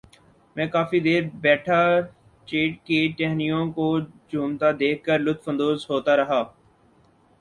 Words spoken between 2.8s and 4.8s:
کی ٹہنیوں کو جھومتا